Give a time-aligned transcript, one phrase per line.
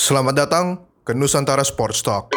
[0.00, 2.32] Selamat datang ke Nusantara Sports Talk.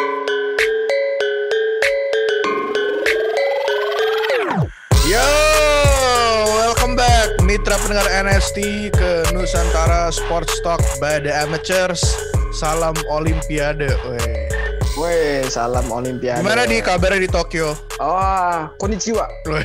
[5.08, 5.24] Yo,
[6.44, 12.04] welcome back mitra pendengar NST ke Nusantara Sports Talk by the Amateurs.
[12.52, 13.96] Salam Olimpiade.
[14.12, 14.44] Weh.
[15.00, 16.44] Weh, salam Olimpiade.
[16.44, 17.72] Gimana nih kabarnya di Tokyo?
[17.96, 19.24] Oh, konnichiwa.
[19.48, 19.64] Weh.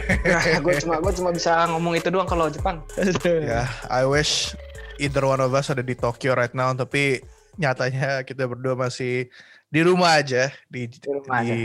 [0.63, 2.79] gue cuma gue cuma bisa ngomong itu doang kalau Jepang.
[3.27, 4.55] ya, I wish
[5.03, 7.19] either one of us ada di Tokyo right now, tapi
[7.59, 9.27] nyatanya kita berdua masih
[9.67, 11.55] di rumah aja di di, rumah aja.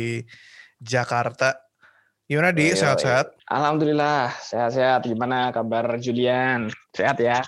[0.83, 1.55] Jakarta.
[2.27, 3.37] Gimana di sehat-sehat?
[3.47, 5.07] Alhamdulillah, sehat-sehat.
[5.07, 6.73] Gimana kabar Julian?
[6.97, 7.45] Sehat ya?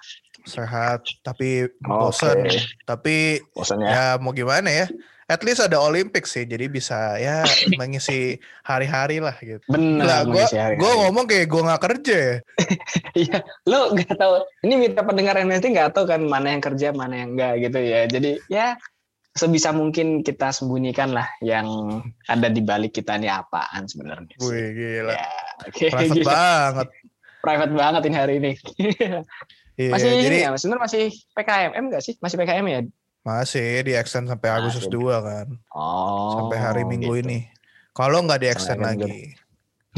[0.46, 1.90] Sehat, tapi Oke.
[1.90, 2.46] bosen.
[2.87, 3.88] Tapi Bosannya.
[3.90, 4.87] ya mau gimana ya?
[5.26, 7.42] At least ada Olimpik sih, jadi bisa ya
[7.74, 9.58] mengisi hari-hari lah gitu.
[9.66, 10.06] Benar.
[10.06, 10.44] Lah, gue
[10.78, 12.36] gue ngomong kayak gue nggak kerja ya.
[13.26, 14.44] Iya, lo nggak tahu.
[14.62, 18.06] Ini mitra pendengar NST nggak tahu kan mana yang kerja, mana yang enggak gitu ya.
[18.06, 18.78] Jadi ya
[19.34, 21.66] sebisa mungkin kita sembunyikan lah yang
[22.30, 24.30] ada di balik kita ini apaan sebenarnya.
[24.38, 25.26] Wih gila, Ya,
[25.66, 25.86] oke.
[25.90, 26.29] private Gila.
[26.30, 26.88] banget.
[27.42, 28.52] Private banget ini hari ini.
[29.76, 32.14] Iya, masih jadi ya, sebenarnya masih PKMM nggak sih?
[32.23, 32.80] Masih PKM ya?
[33.27, 35.19] Masih di extend sampai Agustus Masih.
[35.19, 35.46] 2 kan.
[35.74, 36.38] Oh.
[36.38, 37.27] sampai hari Minggu gitu.
[37.27, 37.38] ini.
[37.91, 39.35] Kalau nggak di extend lagi.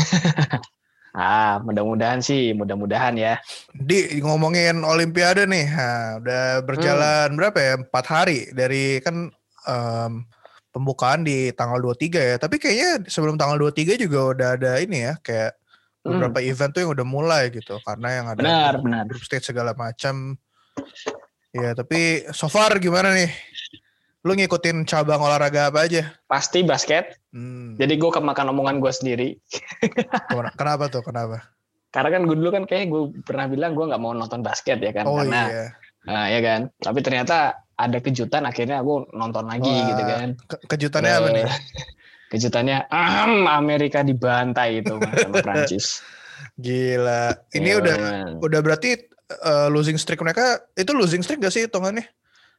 [1.19, 3.43] Ah, mudah-mudahan sih, mudah-mudahan ya.
[3.75, 7.73] Di ngomongin Olimpiade nih, ha, udah berjalan berapa ya?
[7.81, 9.27] Empat hari dari kan
[9.67, 10.13] em,
[10.71, 12.37] pembukaan di tanggal 23 ya.
[12.39, 15.59] Tapi kayaknya sebelum tanggal 23 juga udah ada ini ya, kayak
[16.07, 16.23] Hmm.
[16.23, 17.75] beberapa event tuh yang udah mulai gitu.
[17.83, 19.03] Karena yang ada Benar, benar.
[19.11, 20.39] group stage segala macam.
[21.51, 23.33] Ya, tapi so far gimana nih?
[24.21, 26.13] Lu ngikutin cabang olahraga apa aja?
[26.29, 27.17] Pasti basket.
[27.33, 29.29] Hmm, Jadi gue kemakan omongan gue sendiri.
[30.61, 31.01] kenapa tuh?
[31.01, 31.49] Kenapa?
[31.89, 34.93] Karena kan gue dulu kan kayak gue pernah bilang gue nggak mau nonton basket ya
[34.93, 35.09] kan.
[35.09, 35.67] Oh Karena, iya.
[36.05, 36.61] nah, ya kan.
[36.77, 37.37] Tapi ternyata
[37.79, 40.29] ada kejutan akhirnya gue nonton lagi Wah, gitu kan.
[40.45, 41.45] Ke- kejutannya apa Eh, nih?
[42.29, 43.25] Kejutannya, ah,
[43.57, 46.05] Amerika dibantai itu sama Prancis.
[46.57, 47.35] Gila.
[47.51, 48.29] Ini Ya, udah man.
[48.39, 48.99] udah berarti
[49.41, 52.07] uh, losing streak mereka itu losing streak gak sih hitungannya?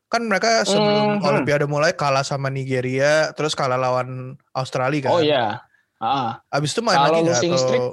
[0.07, 1.23] Kan mereka sebelum Mhm.
[1.23, 5.11] Olimpiade mulai kalah sama Nigeria, terus kalah lawan Australia kan.
[5.11, 5.61] Oh iya.
[5.97, 7.83] Ah, Abis itu main Kalau lagi losing atau streak,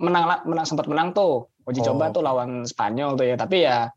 [0.00, 1.92] menang menang sempat menang tuh uji Oh.
[1.92, 3.88] coba tuh lawan Spanyol tuh ya tapi ya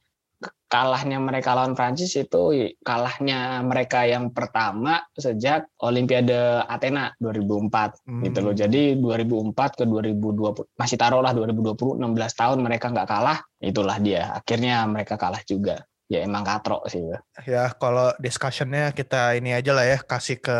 [0.67, 8.51] kalahnya mereka lawan Prancis itu kalahnya mereka yang pertama sejak Olimpiade Athena 2004 gitu loh
[8.53, 8.61] Hmm.
[8.67, 14.35] jadi 2004 ke 2020 masih taruh lah 2020 16 tahun mereka nggak kalah itulah dia
[14.35, 17.03] akhirnya mereka kalah juga ya emang katrok sih
[17.47, 17.71] ya.
[17.79, 20.57] kalau discussionnya kita ini aja lah ya kasih ke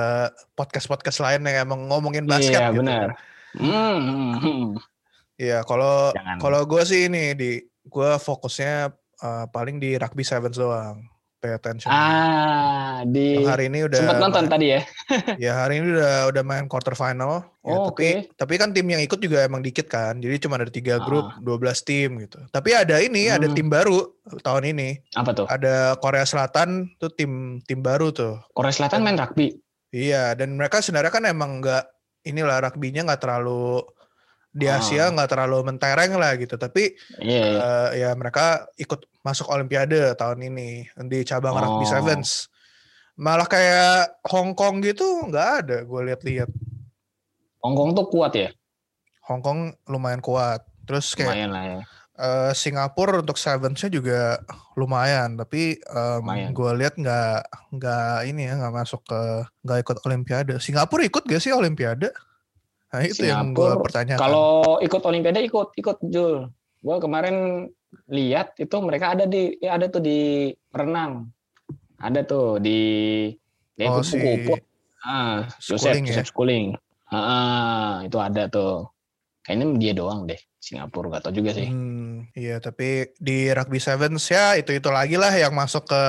[0.56, 2.60] podcast podcast lain yang emang ngomongin basket.
[2.60, 2.84] iya gitu.
[2.84, 3.12] benar
[3.58, 4.66] Hmm, hmm, hmm.
[5.38, 8.90] Iya kalau kalau gue sih ini di gue fokusnya
[9.20, 11.02] uh, paling di rugby sevens doang.
[11.38, 11.86] Pay attention.
[11.88, 14.82] ah di Yang hari ini udah sempat nonton main- tadi ya
[15.46, 17.46] Ya hari ini udah udah main quarter final.
[17.62, 20.18] Ya, Oh, tapi tapi kan tim yang ikut juga emang dikit kan.
[20.18, 21.38] Jadi cuma ada tiga grup, Ah.
[21.38, 22.42] 12 tim gitu.
[22.48, 23.54] Tapi ada ini, ada Hmm.
[23.54, 24.02] tim baru
[24.42, 24.98] tahun ini.
[25.14, 28.42] apa tuh Ada Korea Selatan tuh tim tim baru tuh.
[28.50, 29.54] Korea Selatan main rugby
[29.88, 31.86] Iya, dan mereka sebenarnya kan emang nggak
[32.26, 33.86] inilah rugby-nya nggak terlalu
[34.58, 34.82] di Ah.
[34.82, 36.58] Asia nggak terlalu mentereng lah gitu.
[36.58, 37.60] Tapi iya iya.
[37.62, 40.70] eh, ya mereka ikut masuk Olimpiade tahun ini
[41.06, 41.92] di cabang rugby Oh.
[41.94, 42.50] sevens.
[43.14, 45.78] Malah kayak Hong Kong gitu nggak ada.
[45.84, 46.50] Gue lihat-lihat.
[47.58, 48.50] Hongkong tuh kuat ya
[49.26, 50.62] Hong Kong lumayan kuat.
[50.86, 51.80] Terus kayak lumayan lah ya
[52.18, 54.42] eh, Singapura untuk sevensnya juga
[54.74, 55.34] lumayan.
[55.36, 56.50] Tapi Lumayan.
[56.50, 57.40] gue lihat nggak
[57.74, 59.22] nggak ini ya nggak masuk ke
[59.62, 60.54] nggak ikut Olimpiade.
[60.58, 62.10] Singapura ikut gak sih Olimpiade?
[62.88, 64.20] Nah itu yang gue Singapura, pertanyakan.
[64.22, 66.48] kalau ikut Olimpiade ikut ikut Jul
[66.86, 67.68] gua kemarin
[68.08, 71.28] lihat itu mereka ada di ya ada tuh di renang
[72.00, 72.80] ada tuh di
[73.76, 74.56] ya oh si buku
[75.04, 76.16] ah Joseph ya?
[76.16, 76.80] Joseph Schooling
[77.12, 78.88] ah itu ada tuh
[79.44, 84.28] kayaknya dia doang deh Singapura gak tau juga sih Hmm, iya tapi di rugby sevens
[84.32, 86.04] ya itu itu lagi lah yang masuk ke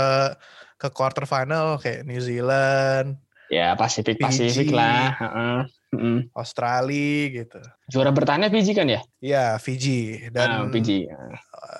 [0.78, 3.18] ke quarter final kayak New Zealand,
[3.50, 4.22] ya Pasifik.
[4.22, 5.58] Pasifik lah heeh.
[5.88, 6.28] Mm-mm.
[6.36, 7.60] Australia gitu.
[7.88, 11.08] juara bertahannya Fiji kan ya Ya Fiji ah, dan Fiji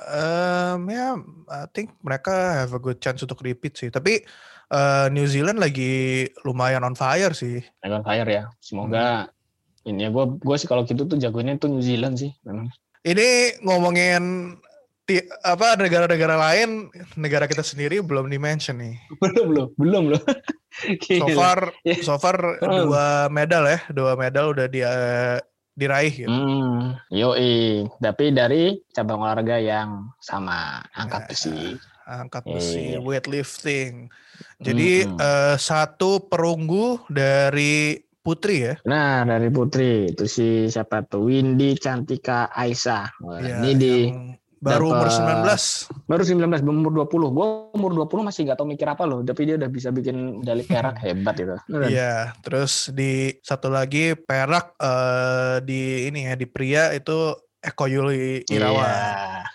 [0.08, 3.92] em, ya I think mereka have a good chance untuk repeat sih.
[3.92, 4.24] Tapi
[4.72, 7.60] eh, New Zealand lagi lumayan on fire sih.
[7.84, 9.28] Dragon Fire ya semoga
[9.88, 12.68] ini ya gue gue sih kalau gitu tuh jagonya tuh New Zealand sih memang
[13.06, 14.56] Ini ngomongin
[15.08, 18.96] ti- apa negara-negara lain, negara kita sendiri belum di-mention nih.
[19.16, 20.22] belum loh belum loh
[21.18, 21.96] So far, Ya.
[21.98, 22.86] so far Hmm.
[22.86, 25.40] dua medal ya, dua medal udah di, eh,
[25.74, 26.30] diraih gitu.
[26.30, 27.82] Hmm, yoi.
[27.98, 31.74] Tapi dari cabang olahraga yang sama angkat besi.
[32.06, 33.02] angkat besi Iya.
[33.02, 34.06] weightlifting.
[34.60, 35.18] Jadi Mm-mm.
[35.18, 38.74] eh, satu perunggu dari putri ya.
[38.84, 41.26] Nah, dari Putri itu si siapa tuh?
[41.26, 43.08] Windy Cantika Aisyah.
[43.18, 43.94] Wah, Ya, ini di
[44.58, 45.86] baru umur dapat- 19.
[46.04, 47.30] baru 19 belum umur 20.
[47.30, 50.62] Gua umur 20 masih nggak tahu mikir apa loh, tapi dia udah bisa bikin medali
[50.62, 51.54] perak hebat itu.
[51.64, 51.88] Beneran.
[51.88, 53.10] Iya, terus di
[53.40, 58.86] satu lagi perak eh, di ini ya di pria itu Eko Yuli Irawan.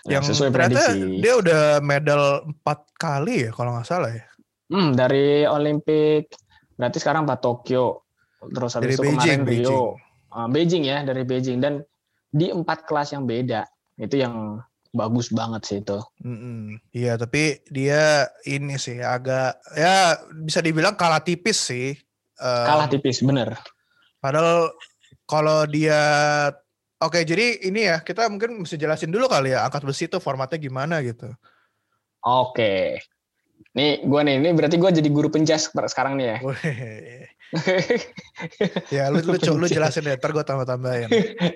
[0.04, 1.20] Iya, Yang sesuai ternyata prediksi.
[1.20, 4.24] dia udah medal empat kali ya kalau nggak salah ya.
[4.66, 6.28] Hmm, dari Olimpik
[6.74, 8.04] berarti sekarang Pak Tokyo.
[8.44, 9.72] Terus habis Dari itu Beijing, kemarin Beijing.
[9.72, 9.96] Rio.
[10.28, 11.80] Ah, Beijing ya, dari Beijing dan
[12.26, 13.64] di empat kelas yang beda.
[13.94, 14.60] Itu yang
[14.94, 15.98] bagus banget sih itu.
[16.94, 21.98] Iya, tapi dia ini sih agak ya bisa dibilang kalah tipis sih.
[22.38, 23.58] Eh, Kalah tipis, bener.
[24.22, 24.72] Padahal
[25.26, 26.00] kalau dia
[27.04, 30.56] Oke, jadi ini ya kita mungkin mesti jelasin dulu kali ya angkat besi itu formatnya
[30.56, 31.28] gimana gitu.
[32.24, 32.96] Oke.
[33.76, 36.38] Nih, gua nih, ini berarti gua jadi guru penjas sekarang nih ya.
[38.96, 41.08] Ya lu lu, lu jelasin deh, ntar gue tambah-tambahin.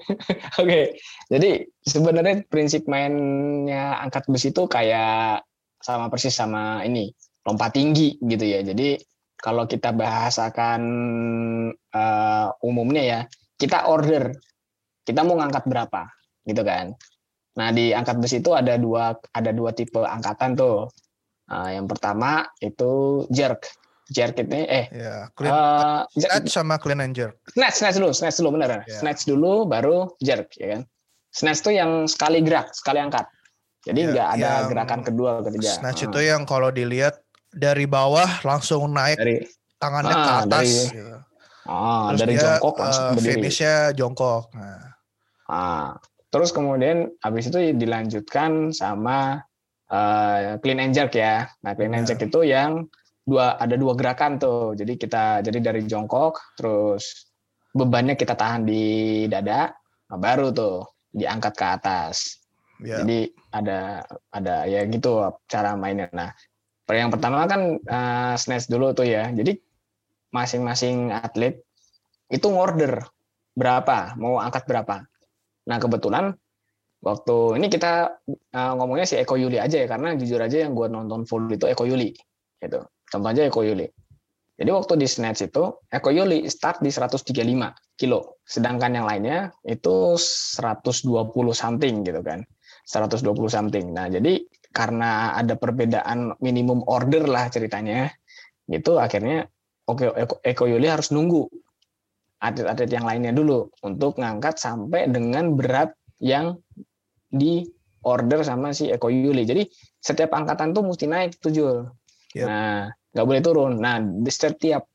[0.62, 0.94] Oke,
[1.26, 1.50] jadi
[1.82, 5.42] sebenarnya prinsip mainnya angkat besi itu kayak
[5.82, 7.10] sama persis sama ini
[7.46, 8.60] lompat tinggi gitu ya.
[8.62, 8.98] Jadi
[9.38, 10.80] kalau kita bahasakan
[11.74, 13.20] eh, umumnya ya,
[13.58, 14.34] kita order,
[15.02, 16.02] kita mau ngangkat berapa,
[16.46, 16.94] gitu kan.
[17.58, 20.86] Nah di angkat besi itu ada dua ada dua tipe angkatan tuh.
[21.48, 23.64] Nah, yang pertama itu jerk,
[24.08, 25.52] jerk ini eh Ya, clean,
[26.16, 27.36] snatch sama clean and jerk.
[27.52, 28.98] snatch snatch dulu snatch dulu bener Ya.
[29.00, 30.82] snatch dulu baru jerk ya kan
[31.28, 33.28] snatch tuh yang sekali gerak sekali angkat
[33.86, 37.86] jadi Ya, nggak ada yang gerakan kedua ketiga Snatch Ah, itu yang kalau dilihat dari
[37.88, 39.46] bawah langsung naik dari
[39.80, 40.50] tangannya ke Ah, atas.
[40.50, 41.16] dari- gitu.
[41.64, 44.44] ah, Terus dari dia jongkok langsung eh, berdiri finishnya jongkok.
[44.52, 44.82] Nah,
[45.48, 45.96] Ah,
[46.28, 49.40] terus kemudian habis itu dilanjutkan sama
[49.88, 52.12] eh, clean and jerk ya nah clean and Benar.
[52.12, 52.84] jerk itu yang
[53.28, 57.28] dua ada dua gerakan tuh jadi kita jadi dari jongkok terus
[57.76, 59.68] bebannya kita tahan di dada
[60.08, 62.48] nah, baru tuh diangkat ke atas
[62.82, 63.02] ya.
[63.02, 66.08] Jadi ada ada ya gitu cara mainnya.
[66.14, 66.30] Nah,
[66.90, 69.30] yang pertama kan eh, snatch dulu tuh ya.
[69.30, 69.58] Jadi
[70.34, 71.64] masing-masing atlet
[72.28, 73.08] itu ngorder
[73.56, 75.02] berapa, mau angkat berapa.
[75.68, 76.36] Nah, kebetulan
[77.02, 78.22] waktu ini kita
[78.54, 81.66] eh, ngomongnya si Eko Yuli aja ya karena jujur aja yang gua nonton full itu
[81.66, 82.14] Eko Yuli
[82.62, 82.82] gitu.
[83.08, 83.88] Contoh aja Eko Yuli.
[84.58, 87.30] Jadi waktu di snatch itu Eko Yuli start di 135
[87.94, 92.42] kilo, sedangkan yang lainnya itu 120 something gitu kan.
[92.88, 93.94] 120 something.
[93.94, 94.42] Nah, jadi
[94.74, 98.10] karena ada perbedaan minimum order lah ceritanya,
[98.66, 99.48] gitu akhirnya
[99.88, 100.04] Oke
[100.44, 101.48] Eko, Yuli harus nunggu
[102.44, 106.60] atlet-atlet yang lainnya dulu untuk ngangkat sampai dengan berat yang
[107.32, 107.64] di
[108.04, 109.48] order sama si Eko Yuli.
[109.48, 109.64] Jadi
[109.96, 111.88] setiap angkatan tuh mesti naik tuh Jul.
[112.38, 112.46] Yap.
[112.46, 112.78] Nah,
[113.14, 113.72] nggak boleh turun.
[113.82, 114.86] Nah, di setiap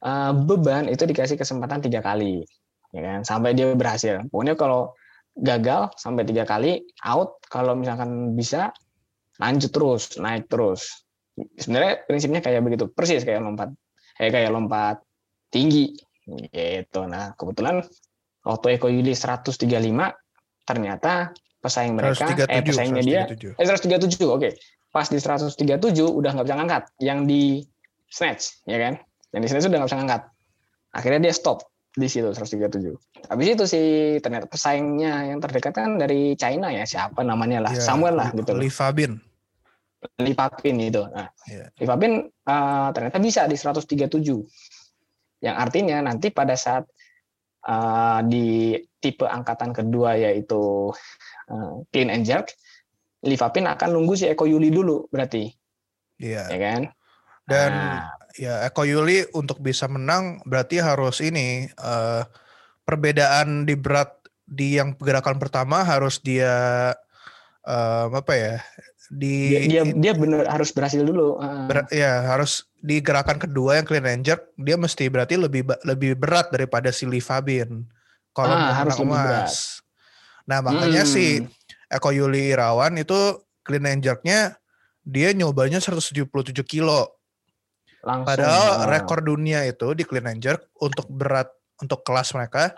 [0.00, 2.40] uh, beban itu dikasih kesempatan tiga kali,
[2.90, 3.20] ya kan?
[3.22, 4.24] Sampai dia berhasil.
[4.32, 4.96] Pokoknya kalau
[5.34, 8.70] gagal sampai tiga kali out kalau misalkan bisa
[9.42, 11.02] lanjut terus naik terus
[11.58, 13.74] sebenarnya prinsipnya kayak begitu persis kayak lompat
[14.14, 15.02] kayak kayak lompat
[15.50, 15.98] tinggi
[16.54, 17.82] gitu nah kebetulan
[18.46, 19.58] waktu Eko Yuli 135
[20.62, 23.58] ternyata pesaing mereka eh 137, pesaingnya dia 137.
[23.58, 24.48] eh 137 oke
[24.94, 25.58] pas di 137
[26.06, 26.82] udah nggak bisa ngangkat.
[27.02, 27.42] Yang di
[28.06, 28.94] snatch ya kan?
[29.34, 30.22] Yang di snatch udah nggak bisa ngangkat.
[30.94, 32.90] Akhirnya dia stop di situ 137
[33.30, 33.86] habis itu sih
[34.18, 37.72] ternyata pesaingnya yang terdekat kan dari China ya siapa namanya lah?
[37.72, 39.22] Ya, Samuel lah gitu Lee Fabin.
[40.20, 41.00] Lee Papin itu.
[41.08, 41.72] Nah Iya.
[41.80, 44.10] Lee Papin eh, ternyata bisa di 137
[45.40, 46.84] yang artinya nanti pada saat
[47.64, 50.92] eh, di tipe angkatan kedua yaitu
[51.48, 52.52] eh, clean and jerk
[53.24, 55.48] Lee Papin akan nunggu si Eko Yuli dulu berarti.
[56.20, 56.46] Iya.
[56.52, 56.82] ya kan?
[57.44, 62.22] Dan Nah, ya Eko Yuli untuk bisa menang berarti harus ini eh,
[62.84, 64.12] perbedaan di berat
[64.44, 66.52] di yang gerakan pertama harus dia
[67.64, 68.54] eh, apa ya
[69.12, 73.80] di dia dia, dia bener harus berhasil dulu Eh, ber- ya harus di gerakan kedua
[73.80, 77.84] yang clean and jerk dia mesti berarti lebih lebih berat daripada si Lee Fabin
[78.36, 79.52] kalau Ah, harus lebih berat.
[80.44, 81.24] Nah makanya hmm, si
[81.94, 83.14] Eko Yuli Irawan itu
[83.62, 84.58] clean and jerknya
[85.00, 86.26] dia nyobanya 177
[86.66, 87.14] kilo.
[88.04, 91.48] langsung Padahal eh, rekor dunia itu di clean and jerk untuk berat
[91.80, 92.76] untuk kelas mereka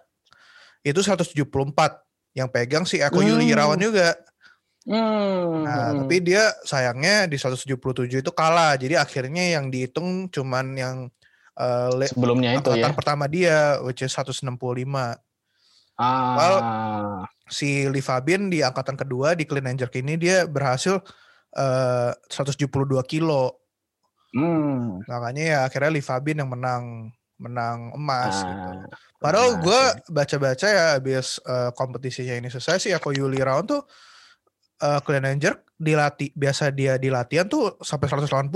[0.80, 1.42] itu 174
[2.32, 3.54] yang pegang si Eko Yuli Hmm.
[3.58, 4.14] Irawan juga.
[4.86, 5.98] hmm, Nah, hmm.
[6.06, 8.78] tapi dia sayangnya di 177 itu kalah.
[8.78, 10.96] Jadi akhirnya yang dihitung cuman yang
[11.90, 14.46] le- sebelumnya itu ya pertama dia which is 165.
[15.98, 21.00] Ah, Si Lee Fabin di angkatan kedua di clean and jerk ini dia berhasil
[21.56, 22.68] eh 172
[23.08, 23.64] kilo.
[24.36, 25.00] Hmm.
[25.08, 28.70] Makanya ya akhirnya Lee Fabin yang menang menang emas gitu.
[28.72, 28.84] Ah,
[29.20, 33.82] Padahal emas, gue baca-baca ya habis eh, kompetisinya ini selesai sih aku Yuli Round tuh
[34.76, 38.52] eh clean and jerk dilatih biasa dia di latihan tuh sampai 180.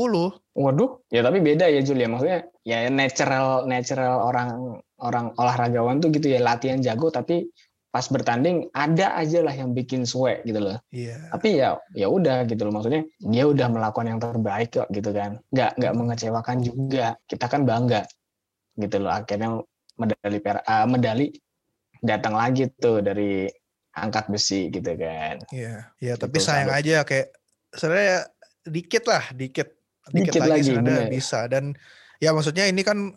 [0.56, 6.12] Waduh, ya tapi beda ya Jul ya maksudnya ya natural natural orang orang olahragawan tuh
[6.12, 7.48] gitu ya latihan jago tapi
[7.90, 10.78] pas bertanding ada aja lah yang bikin suwe gitu loh.
[10.94, 11.34] Iya.
[11.34, 15.42] Tapi ya ya udah gitu loh maksudnya dia udah melakukan yang terbaik kok gitu kan.
[15.50, 17.18] Nggak nggak mengecewakan juga.
[17.26, 18.06] Kita kan bangga
[18.78, 19.58] gitu loh akhirnya
[19.98, 21.34] medali perak ah, medali
[22.00, 23.50] datang lagi tuh dari
[23.98, 25.42] angkat besi gitu kan.
[25.50, 25.90] Iya.
[25.98, 26.80] Iya, Gitu, tapi sayang salut.
[26.86, 27.26] aja kayak
[27.74, 28.18] sebenarnya
[28.70, 29.68] dikit lah, dikit.
[30.10, 31.76] Dikit, Dikit lagi, lagi, sebenarnya bisa dan
[32.18, 33.14] ya maksudnya ini kan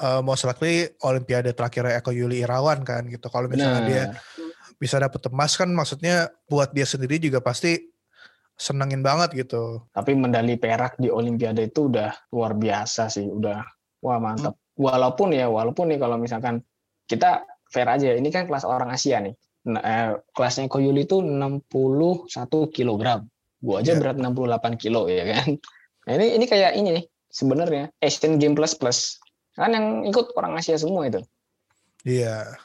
[0.00, 3.28] eh, most likely olimpiade terakhir Eko Yuli Irawan kan gitu.
[3.28, 4.76] Kalau misalnya dia Benar.
[4.80, 7.78] bisa dapet emas kan maksudnya buat dia sendiri juga pasti
[8.52, 9.82] senengin banget gitu.
[9.90, 13.58] tapi medali perak di Olimpiade itu udah luar biasa sih, udah
[14.04, 14.54] wah mantap.
[14.78, 16.62] Walaupun ya, walaupun nih kalau misalkan
[17.10, 19.34] kita fair aja, ini kan kelas orang Asia nih.
[19.66, 23.26] Nah, eh, kelasnya Koyuli itu 61 kilogram.
[23.62, 24.00] Gua aja Iya.
[24.02, 25.48] berat 68 kilo ya kan.
[26.02, 29.22] Nah, ini ini kayak ini nih sebenarnya Asian Game Plus Plus.
[29.52, 31.20] Kan yang ikut orang Asia semua itu.
[32.02, 32.56] Iya.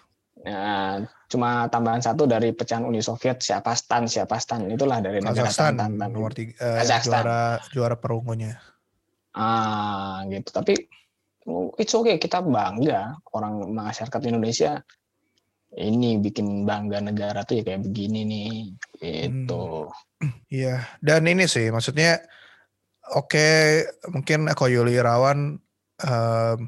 [0.45, 5.49] Nah, cuma tambahan satu dari pecahan Uni Soviet siapa Stan siapa Stan itulah dari negara
[5.49, 6.13] Kazakhstan Tantan.
[6.13, 7.23] nomor tiga eh, Kazakhstan.
[7.25, 7.41] juara
[7.73, 8.53] juara perunggunya.
[9.33, 10.49] Ah, gitu.
[10.53, 10.73] Tapi
[11.81, 14.81] it's okay, kita bangga orang masyarakat Indonesia
[15.75, 18.51] ini bikin bangga negara tuh ya kayak begini nih.
[18.97, 19.91] Gitu.
[20.49, 22.23] Iya, dan ini sih maksudnya
[23.13, 23.47] oke
[24.09, 25.59] mungkin Eko Yuli Irawan
[26.01, 26.59] em,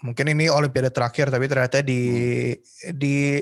[0.00, 2.02] mungkin ini olimpiade terakhir tapi ternyata di
[2.96, 3.36] di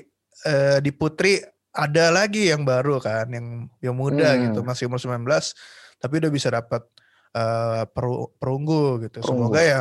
[0.44, 1.38] eh, di putri
[1.70, 4.42] ada lagi yang baru kan yang yang muda Hmm.
[4.50, 5.54] gitu masih umur 19
[5.98, 6.82] tapi udah bisa dapat
[7.34, 9.22] eh, peru- perunggu gitu.
[9.22, 9.52] Perunggu.
[9.52, 9.80] Semoga ya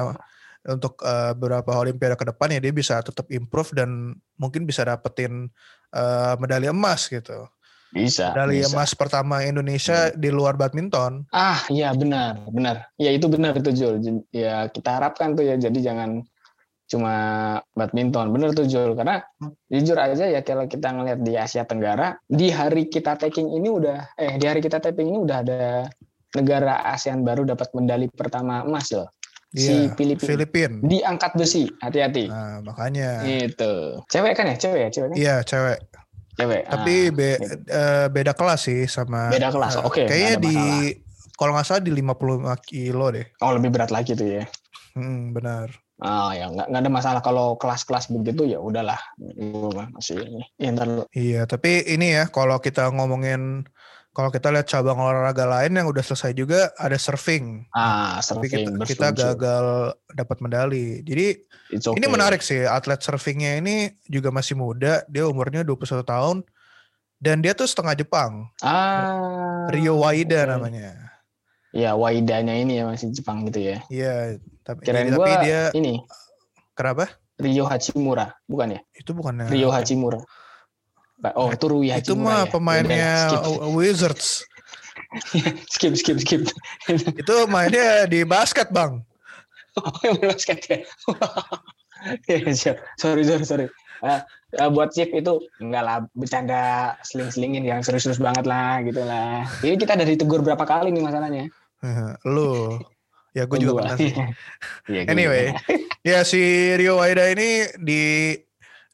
[0.68, 5.50] untuk eh, beberapa olimpiade ke depan ya dia bisa tetap improve dan mungkin bisa dapetin
[5.96, 7.48] eh, medali emas gitu.
[7.88, 8.36] Bisa.
[8.36, 8.76] Medali bisa.
[8.76, 11.24] emas pertama Indonesia di luar badminton.
[11.32, 12.92] Ah, iya benar, benar.
[13.00, 14.04] Ya itu benar itu Jul.
[14.30, 16.22] Ya kita harapkan tuh ya jadi jangan
[16.88, 17.14] cuma
[17.76, 18.32] badminton.
[18.32, 19.20] Benar tuh Jul karena
[19.68, 24.16] jujur aja ya kalau kita ngelihat di Asia Tenggara di hari kita taking ini udah
[24.16, 25.92] eh di hari kita taping ini udah ada
[26.36, 29.12] negara ASEAN baru dapat medali pertama emas loh.
[29.52, 30.28] Si Iya, Filipina.
[30.28, 30.72] Filipin.
[30.84, 32.28] Di angkat besi, hati-hati.
[32.28, 33.24] Nah, makanya.
[33.24, 34.04] Itu.
[34.12, 34.56] Cewek kan ya?
[34.60, 34.90] Cewek ya?
[34.92, 35.16] Cewek kan?
[35.18, 35.80] Iya, cewek.
[36.38, 36.62] Cewek.
[36.68, 37.56] Tapi Ah, be- gitu.
[37.72, 40.56] eh, beda kelas sih sama Beda kelas, eh, oke, Kayaknya nggak ada di
[41.34, 43.26] kalau nggak salah di 55 kilo deh.
[43.42, 44.46] oh lebih berat lagi tuh ya.
[44.94, 45.72] Hmm, benar.
[45.98, 49.02] Ah ya nggak nggak ada masalah kalau kelas-kelas begitu ya udahlah.
[49.98, 50.46] Masih ini.
[50.62, 50.72] Ya.
[51.10, 53.66] Iya, tapi ini ya kalau kita ngomongin
[54.18, 57.70] kalau kita lihat cabang olahraga lain yang udah selesai juga ada surfing.
[57.70, 59.22] Ah, Tapi surfing kita, kita bersetuju.
[59.30, 59.66] gagal
[60.10, 61.06] dapat medali.
[61.06, 61.38] Jadi
[61.70, 62.02] It's okay.
[62.02, 62.66] ini menarik sih.
[62.66, 65.06] Atlet surfingnya ini juga masih muda.
[65.06, 66.42] Dia umurnya 21 tahun.
[67.22, 68.50] Dan dia tuh setengah Jepang.
[68.66, 69.70] Ah.
[69.70, 71.07] Rio Waida namanya.
[71.78, 73.86] Ya Waidanya ini ya masih Jepang gitu ya.
[73.94, 76.02] Iya, tapi, Kirain tapi gua dia ini
[76.74, 77.06] kenapa?
[77.38, 78.80] Rio Hachimura, bukan ya?
[78.98, 80.26] Itu bukannya Rio Hachimura.
[81.38, 82.26] Oh, itu Rui itu Hachimura.
[82.26, 82.50] mah ya?
[82.50, 83.42] pemainnya skip.
[83.78, 84.28] Wizards.
[85.78, 86.42] skip skip skip.
[87.22, 89.06] itu mainnya di basket, Bang.
[89.78, 90.78] Oh, yang basket ya.
[92.58, 92.78] Siap.
[92.98, 93.66] sorry, sorry, sorry.
[94.02, 94.26] Ah,
[94.62, 99.46] ah, buat Chief itu enggak lah bercanda seling-selingin yang serius-serius banget lah gitu lah.
[99.62, 101.50] Ini kita dari tegur berapa kali nih masalahnya?
[102.34, 102.80] Lu.
[103.36, 104.10] Ya gue juga pernah sih.
[104.90, 105.54] Gue Anyway,
[106.10, 108.34] ya si Rio Waida ini di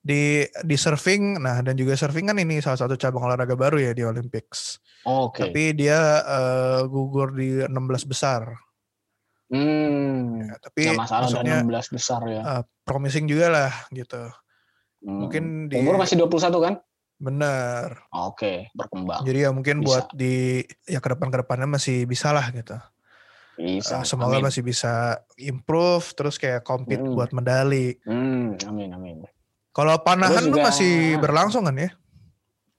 [0.03, 3.95] di di surfing, nah dan juga surfing kan ini salah satu cabang olahraga baru ya
[3.95, 4.83] di Olympics.
[5.07, 5.47] Oke.
[5.47, 7.71] Tapi dia eh, gugur di 16
[8.03, 8.51] besar.
[9.47, 10.43] Hmm.
[10.43, 12.41] Ya, tapi Nggak masalah maksudnya udah 16 besar ya.
[12.43, 14.27] eh, promising juga lah gitu.
[15.07, 15.23] Hmm.
[15.23, 16.73] Mungkin di Umur masih 21 kan?
[17.23, 18.03] Bener.
[18.11, 19.23] Oke, berkembang.
[19.23, 19.87] Jadi ya mungkin Bisa.
[19.87, 22.75] buat di ya ke depan ke depannya masih bisa lah gitu.
[23.55, 24.01] Bisa.
[24.01, 24.45] Eh, semoga amin.
[24.45, 24.93] masih bisa
[25.39, 27.15] improve terus kayak compete Mm.
[27.15, 27.95] buat medali.
[28.03, 29.17] Hmm, amin amin.
[29.71, 31.89] Kalau panahan juga- masih berlangsung kan ya?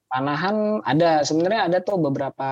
[0.06, 2.50] Panahan ada sebenarnya ada tuh beberapa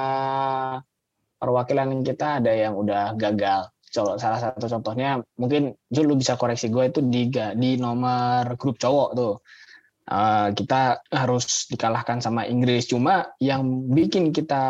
[1.36, 3.70] perwakilan kita ada yang udah gagal.
[3.92, 8.56] Coba salah satu contohnya mungkin Jul lu bisa koreksi gue itu di ga- di nomor
[8.56, 9.34] grup cowok tuh.
[10.02, 12.90] Eh, kita harus dikalahkan sama Inggris.
[12.90, 14.64] Cuma yang bikin kita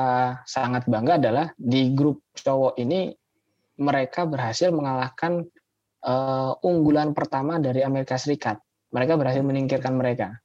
[0.44, 3.08] sangat bangga adalah di grup cowok ini
[3.80, 5.40] mereka berhasil mengalahkan
[6.04, 8.60] eh, unggulan pertama dari Amerika Serikat.
[8.92, 10.36] Mereka berhasil menyingkirkan mereka.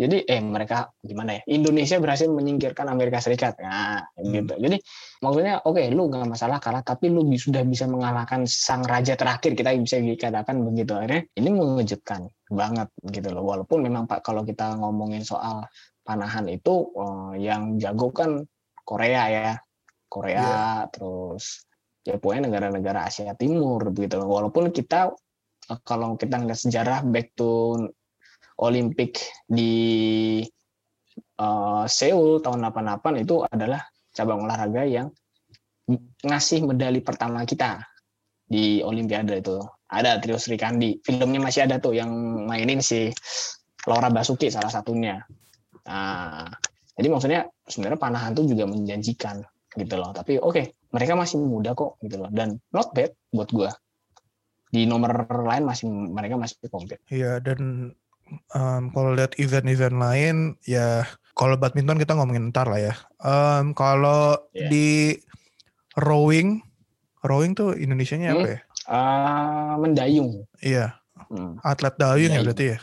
[0.00, 1.42] Jadi eh mereka gimana ya?
[1.52, 3.60] Indonesia berhasil menyingkirkan Amerika Serikat.
[3.60, 4.32] Nah, Hmm.
[4.32, 4.56] gitu.
[4.56, 4.76] Jadi
[5.20, 9.76] maksudnya oke lu nggak masalah kalah tapi lu sudah bisa mengalahkan sang raja terakhir kita
[9.76, 15.20] bisa dikatakan begitu akhirnya ini mengejutkan banget gitu loh walaupun memang pak kalau kita ngomongin
[15.20, 15.68] soal
[16.02, 18.40] panahan itu eh, yang jago kan
[18.82, 19.50] Korea ya
[20.08, 21.68] Korea terus
[22.02, 25.12] ya pokoknya negara-negara Asia Timur begitu walaupun kita
[25.68, 27.76] eh, kalau kita ngeliat sejarah back to
[28.60, 29.72] Olimpik di
[31.40, 33.80] eh, Seoul tahun 88 itu adalah
[34.12, 35.08] cabang olahraga yang
[36.22, 37.82] ngasih medali pertama kita
[38.50, 39.58] di Olimpiade itu.
[39.90, 41.02] Ada Trio Sri Kandi.
[41.02, 42.10] Filmnya masih ada tuh yang
[42.46, 43.10] mainin si
[43.86, 45.18] Laura Basuki salah satunya.
[45.86, 46.46] Nah,
[46.94, 49.42] jadi maksudnya sebenarnya panahan tuh juga menjanjikan
[49.74, 50.10] gitu loh.
[50.14, 52.30] Tapi oke, mereka masih muda kok gitu loh.
[52.30, 53.70] Dan not bad buat gua.
[54.70, 57.02] Di nomor lain masih mereka masih kompet.
[57.10, 57.90] Iya dan
[58.30, 61.02] em, kalau lihat event-event lain ya
[61.34, 62.94] kalau badminton kita ngomongin ntar lah ya.
[63.20, 64.68] Em, kalau Iya.
[64.68, 65.18] di
[65.96, 66.60] rowing,
[67.22, 68.54] rowing tuh Indonesianya apa Hmm.
[68.54, 68.58] ya?
[68.90, 70.30] Ah, mendayung.
[70.58, 70.98] Iya,
[71.30, 72.78] Hmm, atlet dayung ya berarti ya.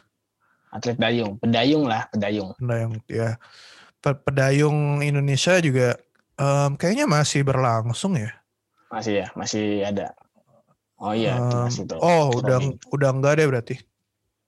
[0.71, 2.51] atlet dayung, pedayung lah, pedayung.
[2.55, 3.35] Pedayung ya.
[3.99, 5.97] Pe- Pedayung Indonesia juga
[6.37, 8.31] em, kayaknya masih berlangsung ya.
[8.87, 10.15] Masih ya, masih ada.
[10.97, 11.99] Oh iya, Em, masih tuh.
[12.01, 12.77] oh udah Rowing.
[12.93, 13.75] udah enggak deh berarti.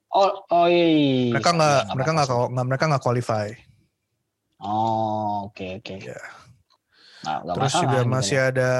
[0.10, 1.38] Oh, oh iya.
[1.38, 2.48] Mereka nggak Iya, mereka nggak sih.
[2.50, 3.48] nggak mereka nggak qualify.
[4.60, 5.96] Oh, oke oke.
[5.96, 6.20] Iya.
[7.20, 8.46] Nggak, nggak Terus masalah juga gitu masih ya.
[8.50, 8.72] ada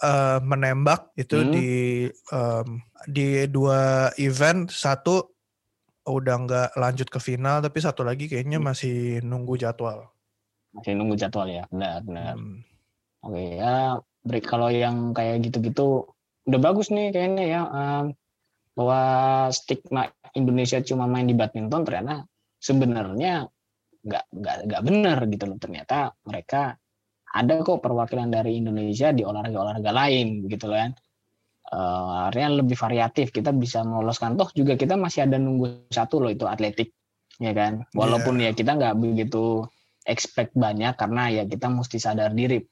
[0.00, 1.52] eh, menembak itu Hmm.
[1.52, 1.68] di
[2.32, 2.68] em,
[3.06, 3.80] di dua
[4.16, 5.28] event satu
[6.08, 8.66] udah nggak lanjut ke final tapi satu lagi kayaknya Hmm.
[8.66, 10.08] masih nunggu jadwal.
[10.68, 11.64] masih nunggu jadwal ya.
[11.68, 12.34] Benar, benar.
[12.36, 12.60] Hmm.
[13.20, 16.06] Oke, ya break kalau yang kayak gitu-gitu
[16.44, 18.04] udah bagus nih kayaknya ya em,
[18.78, 19.02] bahwa
[19.50, 20.06] stigma
[20.38, 22.22] Indonesia cuma main di badminton ternyata
[22.62, 23.42] sebenarnya
[24.06, 25.58] nggak nggak nggak benar gitu loh.
[25.58, 26.78] Ternyata mereka
[27.34, 30.92] ada kok perwakilan dari Indonesia di olahraga-olahraga lain gitu loh kan.
[32.30, 33.34] Akhirnya lebih variatif.
[33.34, 34.38] Kita bisa meloloskan.
[34.38, 36.94] Toh juga kita masih ada nunggu satu loh itu atletik
[37.42, 37.82] ya kan.
[37.92, 39.66] Walaupun ya kita nggak begitu
[40.06, 42.62] expect banyak karena ya kita mesti sadar diri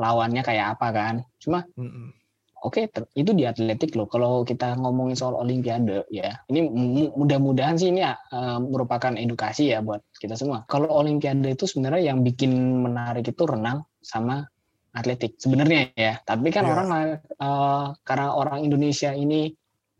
[0.00, 1.14] lawannya kayak apa kan.
[1.36, 2.15] Cuma Mm-mm.
[2.64, 4.08] Oke, ter- itu di atletik loh.
[4.08, 9.70] Kalau kita ngomongin soal olimpiade ya, ini mu- mudah-mudahan sih ini ya, eh, merupakan edukasi
[9.76, 10.64] ya buat kita semua.
[10.66, 12.50] Kalau olimpiade itu sebenarnya yang bikin
[12.82, 14.48] menarik itu renang sama
[14.96, 16.18] atletik sebenarnya ya.
[16.24, 16.72] Tapi kan Iya.
[16.72, 16.88] orang
[17.20, 19.52] eh, karena orang Indonesia ini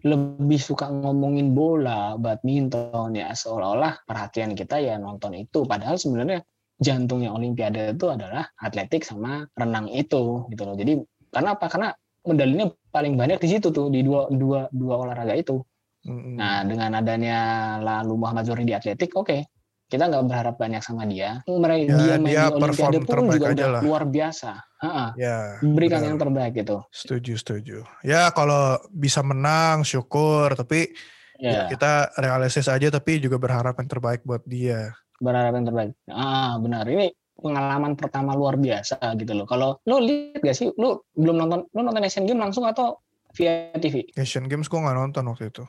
[0.07, 5.69] lebih suka ngomongin bola, badminton ya seolah-olah perhatian kita ya nonton itu.
[5.69, 6.40] Padahal sebenarnya
[6.81, 10.77] jantungnya olimpiade itu adalah atletik sama renang itu gitu loh.
[10.77, 11.01] Jadi
[11.33, 11.66] karena apa?
[11.69, 11.90] Karena
[12.27, 15.62] medalinya paling banyak di situ tuh di dua dua dua olahraga itu.
[16.07, 16.39] Mm-mm.
[16.39, 17.39] Nah dengan adanya
[17.81, 19.47] lalu Muhammad Zohri di atletik, oke
[19.87, 21.47] kita nggak berharap banyak sama dia.
[21.47, 23.83] Mereka Ya, dia main dia di perform Olimpiade pun juga aja udah lah.
[23.87, 24.51] luar biasa.
[24.77, 25.39] Ha-ha, ya.
[25.62, 26.09] berikan benar.
[26.11, 26.77] yang terbaik gitu.
[26.91, 27.79] Setuju setuju.
[28.03, 30.91] Ya kalau bisa menang syukur tapi
[31.39, 34.91] ya, Ya, kita realistis aja tapi juga berharap yang terbaik buat dia.
[35.17, 35.91] berharap yang terbaik.
[36.09, 37.09] Ah benar ini
[37.46, 39.46] pengalaman pertama luar biasa gitu loh.
[39.46, 42.98] Kalau lo lihat gak sih, lo belum nonton, lo nonton Asian Games langsung atau
[43.38, 44.02] via TV?
[44.18, 45.62] Asian Games gue nggak nonton waktu itu.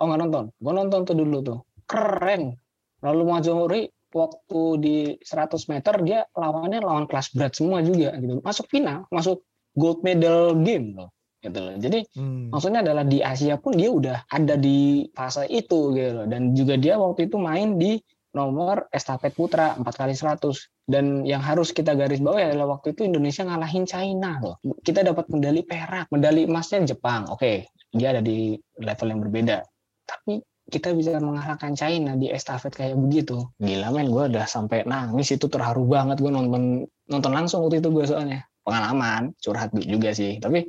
[0.00, 0.44] Oh nggak nonton?
[0.56, 1.58] Gue nonton tuh dulu tuh.
[1.84, 2.56] Keren.
[3.04, 8.40] Lalu Zohri waktu di 100 meter dia lawannya lawan kelas berat semua juga gitu.
[8.40, 9.44] Masuk final, masuk
[9.76, 11.10] gold medal game loh.
[11.40, 11.74] Gitu loh.
[11.80, 12.52] Jadi Hmm.
[12.52, 16.26] maksudnya adalah di Asia pun dia udah ada di fase itu gitu loh.
[16.28, 17.96] Dan juga dia waktu itu main di
[18.30, 23.06] nomor estafet putra 4 kali 100 dan yang harus kita garis bawahi adalah waktu itu
[23.06, 24.56] Indonesia ngalahin China loh.
[24.82, 27.30] Kita dapat medali perak, medali emasnya Jepang.
[27.30, 29.62] Oke, dia ada di level yang berbeda.
[30.06, 33.42] Tapi kita bisa mengalahkan China di estafet kayak begitu.
[33.58, 37.90] Gila men, gue udah sampai nangis itu terharu banget gue nonton nonton langsung waktu itu
[37.90, 38.46] gue soalnya.
[38.62, 40.38] Pengalaman, curhat juga sih.
[40.38, 40.62] Tapi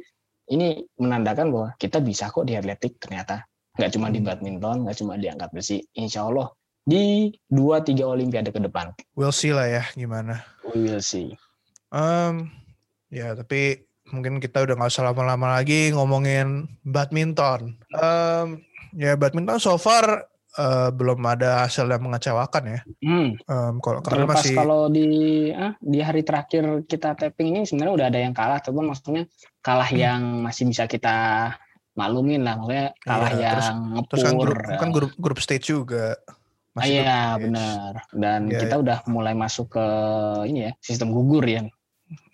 [0.49, 3.45] ini menandakan bahwa kita bisa kok di atletik ternyata.
[3.77, 4.27] Nggak cuma di Hmm.
[4.27, 5.77] badminton, nggak cuma di angkat besi.
[5.95, 6.49] Insya Allah
[6.81, 8.91] di dua tiga olimpiade ke depan.
[9.13, 10.41] We'll see lah ya gimana.
[10.67, 11.37] We will see.
[11.89, 12.49] Em,
[13.07, 17.77] ya tapi mungkin kita udah nggak usah lama-lama lagi ngomongin badminton.
[17.93, 18.59] Em,
[18.93, 22.79] ya badminton so far eh, belum ada hasil yang mengecewakan ya.
[22.99, 23.29] Hmm.
[23.39, 25.07] Em, kalau karena Terlepas masih kalau di
[25.53, 29.23] ah, di hari terakhir kita tapping ini sebenarnya udah ada yang kalah, tapi maksudnya
[29.61, 30.01] kalah Hmm.
[30.01, 31.15] yang masih bisa kita
[31.91, 34.07] maklumin lah, maksudnya kalah Iya, terus- yang ngepur.
[34.09, 34.77] terus kan grup ya.
[34.79, 36.15] kan grup grup stage juga.
[36.71, 37.43] Ah, Masih iya grup stage.
[37.43, 37.91] benar.
[38.15, 39.85] Dan Iya, kita udah mulai masuk ke
[40.47, 41.67] ini ya sistem gugur ya.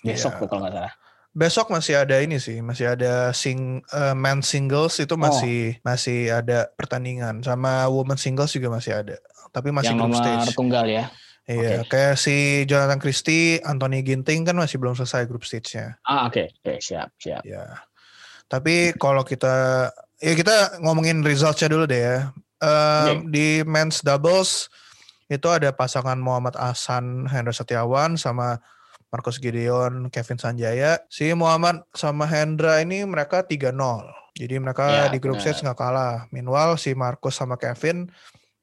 [0.06, 0.14] Iya.
[0.14, 0.94] Besok tuh kalau nggak salah.
[1.34, 5.22] Besok masih ada ini sih, masih ada sing eh, men singles itu Oh.
[5.22, 9.18] masih masih ada pertandingan sama women singles juga masih ada.
[9.48, 10.54] tapi masih yang group nomor stage.
[10.54, 11.06] tunggal ya.
[11.48, 12.36] Iya, kayak si
[12.68, 15.96] Jonathan Christie, Anthony Ginting kan masih belum selesai grup stage-nya.
[16.04, 17.42] Ah oke, oke siap siap.
[17.42, 17.80] Ya.
[18.46, 19.88] Tapi kalau kita
[20.20, 22.18] ya kita ngomongin results-nya dulu deh ya.
[22.58, 24.70] Um, Di men's doubles
[25.28, 28.58] itu ada pasangan Muhammad Ahsan, Hendra Setiawan sama
[29.14, 31.00] Marcus Gideon, Kevin Sanjaya.
[31.12, 33.76] Si Muhammad sama Hendra ini mereka 3-0.
[34.38, 36.26] Jadi mereka Ya, di grup stage nggak kalah.
[36.30, 38.10] Meanwhile si Marcus sama Kevin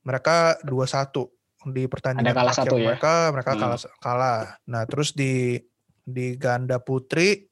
[0.04, 1.30] mereka 2-1
[1.72, 2.92] di pertandingan Ada kalah satu ya?
[2.92, 3.60] mereka mereka Hmm.
[3.60, 4.40] kalah kalah.
[4.68, 5.56] Nah, terus di
[6.04, 7.48] di ganda putri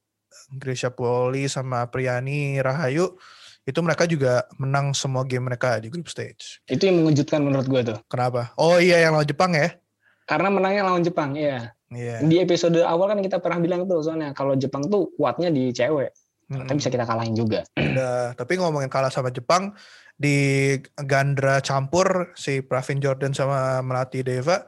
[0.52, 3.16] Grisha Poli sama Priyani Rahayu
[3.62, 6.58] itu mereka juga menang semua game mereka di group stage.
[6.66, 7.98] Itu yang mengejutkan menurut gue tuh.
[8.10, 8.50] Kenapa?
[8.58, 9.78] Oh iya yang lawan Jepang ya?
[10.26, 11.74] Karena menangnya lawan Jepang, iya.
[11.92, 12.24] Iya.
[12.24, 16.10] Di episode awal kan kita pernah bilang tuh soalnya kalau Jepang tuh kuatnya di cewek,
[16.48, 16.64] Mm-mm.
[16.64, 17.62] tapi bisa kita kalahin juga.
[17.76, 19.76] Udah, tapi ngomongin kalah sama Jepang
[20.16, 24.64] di gandra campur si Pravin Jordan sama Melati Deva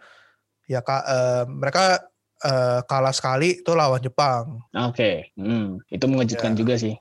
[0.68, 1.84] ya Kak, eh, mereka
[2.44, 4.60] eh, kalah sekali itu lawan Jepang.
[4.76, 6.58] Oke, hmm, itu mengejutkan Ya.
[6.60, 6.94] juga sih.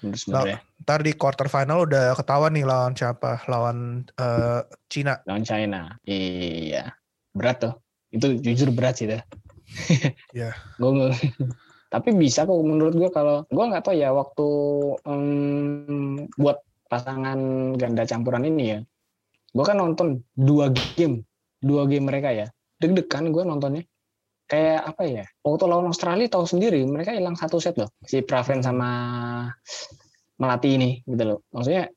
[0.00, 3.42] Menurut sebenarnya Ntar di quarter final udah ketahuan nih lawan siapa?
[3.50, 5.18] Lawan eh, Cina.
[5.26, 5.90] lawan China.
[6.06, 6.94] Iya,
[7.34, 7.74] berat tuh.
[8.14, 9.18] Itu jujur berat sih dah.
[10.30, 10.54] Iya.
[10.78, 11.10] Gue
[11.86, 14.48] tapi bisa kok menurut gue kalau gue nggak tahu ya waktu
[15.06, 16.58] em, buat
[16.90, 17.38] pasangan
[17.78, 18.78] ganda campuran ini ya.
[19.54, 21.26] Gue kan nonton dua game,
[21.62, 22.46] dua game mereka ya.
[22.82, 23.82] Deg-degan gue nontonnya.
[24.46, 25.24] Kayak apa ya?
[25.42, 27.90] Waktu lawan Australia tahu sendiri mereka hilang satu set loh.
[28.06, 28.90] Si Praven sama
[30.36, 31.38] Melati ini gitu loh.
[31.50, 31.88] Maksudnya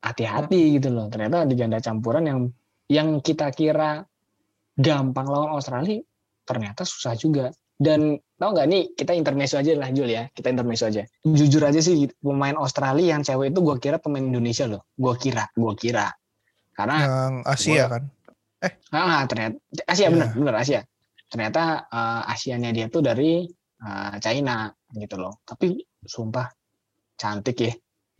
[0.00, 1.06] hati-hati gitu loh.
[1.10, 2.38] Ternyata di ganda campuran yang
[2.88, 4.00] yang kita kira
[4.74, 6.00] gampang lawan Australia
[6.44, 7.52] ternyata susah juga.
[7.78, 11.06] Dan tau nggak nih kita intermezzo aja lah Jul ya, kita intermezzo aja.
[11.22, 15.46] Jujur aja sih pemain Australia yang cewek itu gue kira pemain Indonesia loh, gue kira,
[15.54, 16.10] gue kira.
[16.74, 18.02] Karena Yang Asia Gua- kan.
[18.90, 20.10] ah ternyata Asia Iya.
[20.10, 20.80] bener bener Asia.
[21.30, 23.46] Ternyata eh, Asianya dia tuh dari
[23.78, 25.38] eh, China gitu loh.
[25.46, 26.50] Tapi sumpah
[27.18, 27.72] cantik ya,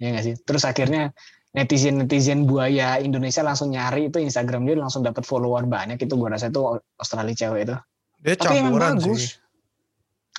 [0.02, 0.34] ya nggak sih.
[0.42, 1.14] Terus akhirnya
[1.54, 6.28] netizen netizen buaya Indonesia langsung nyari itu Instagram dia langsung dapat follower banyak itu gue
[6.28, 6.60] rasa itu
[7.00, 7.76] Australia cewek itu.
[8.18, 9.06] Dia Tapi campuran bagus.
[9.06, 9.30] sih.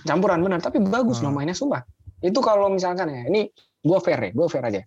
[0.06, 1.44] Campuran benar, tapi bagus loh Hmm.
[1.44, 1.84] mainnya sumpah.
[2.20, 3.48] Itu kalau misalkan ya, ini
[3.80, 4.82] gue fair ya, gue fair aja.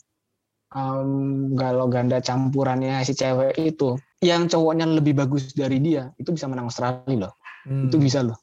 [0.72, 6.48] Em, kalau ganda campurannya si cewek itu, yang cowoknya lebih bagus dari dia, itu bisa
[6.48, 7.32] menang Australia loh.
[7.68, 7.88] Hmm.
[7.88, 8.40] Itu bisa loh.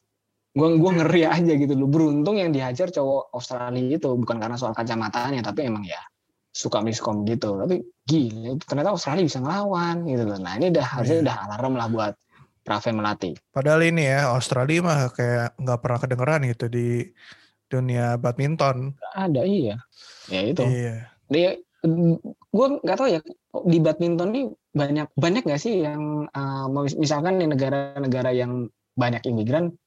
[0.50, 1.86] Gue gua ngeri aja gitu loh.
[1.86, 6.02] Beruntung yang dihajar cowok Australia itu bukan karena soal kacamatanya, tapi emang ya
[6.50, 7.54] suka miskom gitu.
[7.62, 10.40] Tapi gila, ternyata Australia bisa ngelawan gitu loh.
[10.42, 11.26] Nah ini udah harusnya Iya.
[11.30, 12.14] udah alarm lah buat
[12.66, 13.32] Praven Melati.
[13.54, 16.88] Padahal ini ya Australia mah kayak nggak pernah kedengeran gitu di
[17.70, 18.98] dunia badminton.
[19.14, 19.78] Ada iya.
[20.30, 20.66] Ya itu.
[20.66, 21.14] Iya.
[21.30, 21.62] dia
[22.50, 23.22] gue nggak tahu ya
[23.70, 24.42] di badminton ini
[24.74, 26.66] banyak banyak nggak sih yang uh,
[26.98, 28.66] misalkan di negara-negara yang
[28.98, 29.78] banyak imigran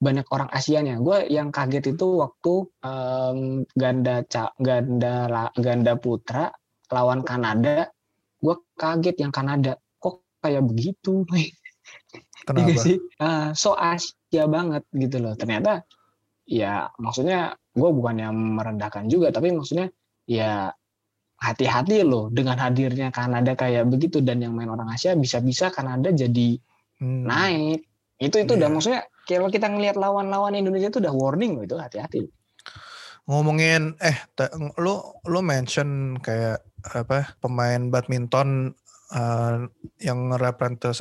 [0.00, 3.38] banyak orang Asianya gue yang kaget itu waktu em,
[3.76, 6.48] ganda ca, ganda la- ganda putra
[6.88, 7.92] lawan Kanada
[8.40, 9.76] gue kaget yang Kanada.
[10.00, 11.22] Kok kayak begitu?
[12.50, 12.82] Iya Kenapa?
[12.82, 12.96] sih?
[13.20, 15.36] Ah, so Asia banget gitu loh.
[15.36, 15.84] Ternyata
[16.48, 19.92] ya maksudnya gue bukan yang merendahkan juga tapi maksudnya
[20.26, 20.72] ya
[21.38, 24.18] hati-hati loh dengan hadirnya Kanada kayak begitu.
[24.24, 26.58] Dan yang main orang Asia bisa-bisa Kanada jadi
[27.00, 27.24] Hmm.
[27.24, 27.86] naik
[28.20, 28.74] itu itu udah Iya.
[28.76, 32.28] maksudnya kalau kita ngelihat lawan-lawan Indonesia itu udah warning loh itu hati-hati
[33.24, 34.16] Ngomongin eh
[34.76, 38.74] lu lu mention kayak apa pemain badminton
[39.14, 39.56] eh,
[40.02, 40.32] yang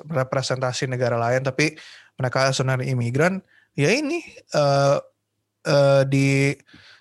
[0.05, 1.73] representasi, negara lain tapi
[2.15, 3.41] mereka sebenarnya imigran
[3.73, 4.21] ya ini
[4.53, 4.97] eh,
[5.65, 6.53] eh, di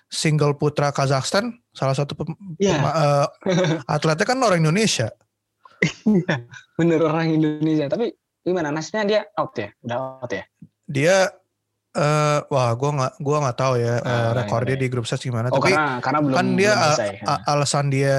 [0.09, 2.75] single putra Kazakhstan salah satu pem- Iya.
[2.81, 3.27] pema- eh,
[3.93, 5.13] atletnya kan orang Indonesia
[6.75, 8.11] bener orang Indonesia tapi
[8.49, 8.69] gimana?
[8.69, 9.69] Nasibnya dia out ya?
[9.79, 10.43] Udah out ya?
[10.85, 11.15] Dia
[11.89, 14.81] eh wah gua nggak gua nggak tahu ya eh, Ah, rekornya iya.
[14.85, 15.49] di grup stage gimana.
[15.49, 18.17] Oh tapi karena karena belum kan dia belum a- selesai a- alasan dia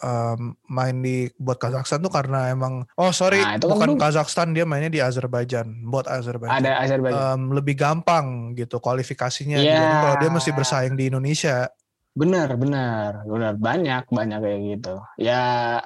[0.00, 4.00] em, main di buat Kazakhstan tuh karena emang oh sorry Nah, itu kan bukan belum-
[4.00, 6.64] Kazakhstan dia mainnya di Azerbaijan buat Azerbaijan.
[6.64, 7.20] Ada Azerbaijan.
[7.20, 9.60] Em, lebih gampang gitu kualifikasinya.
[9.60, 11.68] Dibanding kalau dia mesti bersaing di Indonesia.
[12.14, 13.52] Benar, benar, benar.
[13.58, 14.94] Banyak banyak kayak gitu.
[15.18, 15.42] Ya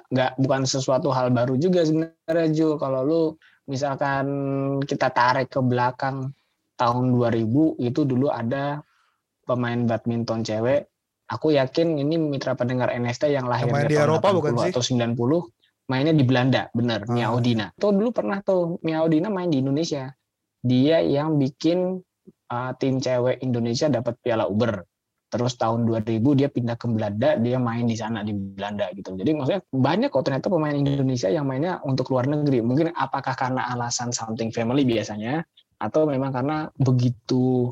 [0.07, 2.77] nggak bukan sesuatu hal baru juga sebenarnya Ju.
[2.77, 3.23] Kalau lu
[3.69, 4.27] misalkan
[4.83, 6.33] kita tarik ke belakang
[6.81, 8.81] tahun 2000 itu dulu ada
[9.45, 10.89] pemain badminton cewek.
[11.29, 14.73] Aku yakin ini mitra pendengar NST yang lahir di tahun Eropa bukan 80 sih?
[14.73, 14.83] atau
[15.53, 17.05] 90 mainnya di Belanda, benar.
[17.09, 17.37] Mia Ah.
[17.37, 17.67] Odina.
[17.77, 20.09] Tuh dulu pernah tuh Mia Odina main di Indonesia.
[20.61, 22.01] Dia yang bikin
[22.49, 24.85] uh, tim cewek Indonesia dapat Piala Uber
[25.29, 29.13] terus tahun 2000 dia pindah ke Belanda dia main di sana di Belanda gitu.
[29.13, 32.65] Jadi maksudnya banyak kok ternyata pemain Indonesia yang mainnya untuk luar negeri.
[32.65, 35.45] Mungkin apakah karena alasan something family biasanya
[35.79, 37.71] atau memang karena begitu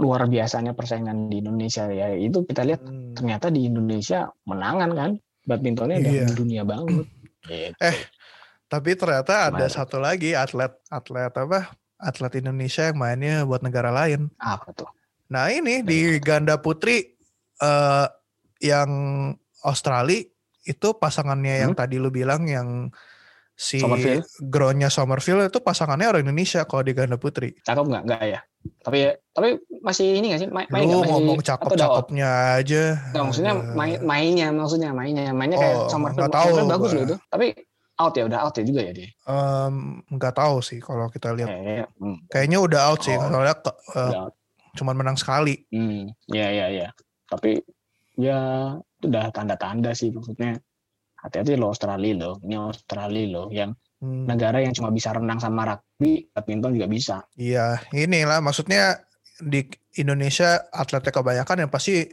[0.00, 2.16] luar biasanya persaingan di Indonesia ya.
[2.16, 3.12] Itu kita lihat hmm.
[3.20, 5.10] ternyata di Indonesia menangan kan?
[5.44, 6.24] Badmintonnya iya.
[6.24, 7.04] di dunia banget.
[7.44, 7.72] Gitu.
[7.80, 7.96] eh
[8.68, 11.76] tapi ternyata ada satu lagi atlet atlet apa?
[12.00, 14.32] Atlet Indonesia yang mainnya buat negara lain.
[14.40, 14.88] Apa tuh
[15.30, 17.06] Nah ini di ganda putri
[17.62, 18.06] uh,
[18.58, 18.90] yang
[19.62, 20.26] Australia
[20.66, 21.62] itu pasangannya hmm?
[21.64, 22.90] yang tadi lu bilang yang
[23.60, 24.24] si Somerville.
[24.40, 27.52] Gronya Somerville itu pasangannya orang Indonesia kalau di ganda putri.
[27.60, 28.02] Cakep nggak?
[28.08, 28.40] Nggak ya.
[28.60, 28.98] Tapi
[29.32, 29.48] tapi
[29.80, 30.48] masih ini nggak sih?
[30.48, 32.82] Main, main lu ngomong cakep-cakepnya aja.
[33.12, 36.32] Nggak, maksudnya main, mainnya maksudnya mainnya mainnya kayak oh, Somerville.
[36.32, 37.16] Tahu, bagus loh itu.
[37.28, 37.46] Tapi
[38.00, 39.08] out ya udah out ya juga ya dia.
[39.28, 41.48] Um, nggak tahu sih kalau kita lihat.
[41.52, 42.32] Eh, hmm.
[42.32, 43.16] Kayaknya udah out sih.
[43.16, 43.56] Oh, soalnya
[43.92, 44.32] uh,
[44.76, 45.66] cuman menang sekali.
[45.70, 46.88] Hmm, ya ya ya.
[47.30, 47.62] Tapi
[48.18, 48.38] ya
[49.00, 50.58] itu udah tanda-tanda sih maksudnya.
[51.20, 54.24] Hati-hati lo Australia lo, ini Australia lo yang hmm.
[54.24, 57.16] negara yang cuma bisa renang sama rugby, badminton juga bisa.
[57.36, 59.04] Iya, inilah maksudnya
[59.36, 59.68] di
[60.00, 62.08] Indonesia atletnya kebanyakan yang pasti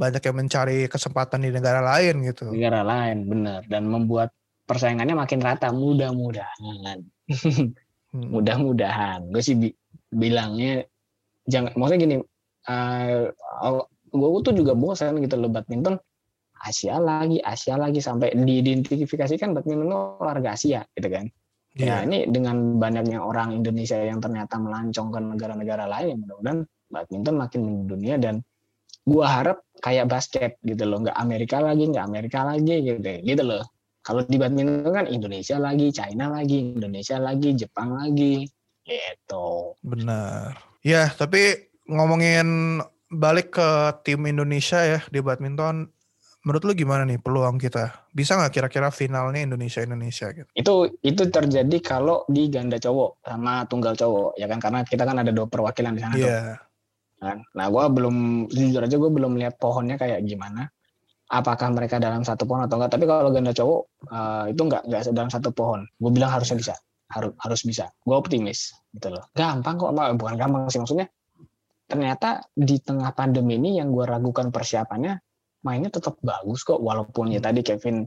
[0.00, 2.48] banyak yang mencari kesempatan di negara lain gitu.
[2.56, 3.60] Negara lain, bener.
[3.68, 4.32] Dan membuat
[4.64, 7.04] persaingannya makin rata, mudah-mudahan.
[7.28, 8.32] hmm.
[8.32, 9.28] Mudah-mudahan.
[9.28, 9.68] Gue sih bi
[10.08, 10.87] bilangnya
[11.48, 12.16] jangan maksudnya gini
[12.68, 13.82] uh,
[14.12, 15.96] gue tuh juga bosan gitu loh badminton.
[16.58, 21.30] Asia lagi Asia lagi sampai diidentifikasikan badminton olahraga Asia gitu kan.
[21.78, 22.02] Yeah.
[22.02, 27.60] ya ini dengan banyaknya orang Indonesia yang ternyata melancong ke negara-negara lain mudah-mudahan badminton makin
[27.62, 28.42] mendunia dan
[29.06, 33.62] gue harap kayak basket gitu loh nggak Amerika lagi nggak Amerika lagi gitu gitu loh.
[34.02, 38.42] Kalau di badminton kan Indonesia lagi China lagi Indonesia lagi Jepang lagi
[38.82, 39.78] gitu.
[39.86, 43.68] Benar Ya, tapi ngomongin balik ke
[44.04, 45.88] tim Indonesia ya di badminton,
[46.46, 48.08] menurut lu gimana nih peluang kita?
[48.14, 50.48] Bisa nggak kira-kira finalnya Indonesia Indonesia gitu?
[50.54, 55.16] Itu itu terjadi kalau di ganda cowok sama tunggal cowok ya kan karena kita kan
[55.18, 56.28] ada dua perwakilan di sana yeah.
[56.30, 56.58] tuh.
[57.18, 57.38] Kan?
[57.58, 60.70] Nah, gue belum jujur aja gue belum lihat pohonnya kayak gimana.
[61.28, 62.96] Apakah mereka dalam satu pohon atau enggak?
[62.96, 65.84] Tapi kalau ganda cowok uh, itu enggak enggak dalam satu pohon.
[65.98, 66.74] Gue bilang harusnya bisa
[67.08, 67.88] harus harus bisa.
[68.04, 69.24] Gue optimis gitu loh.
[69.32, 71.08] Gampang kok bukan gampang sih maksudnya
[71.88, 75.16] ternyata di tengah pandemi ini yang gue ragukan persiapannya
[75.64, 76.80] mainnya tetap bagus kok.
[76.80, 78.04] Walaupun ya tadi Kevin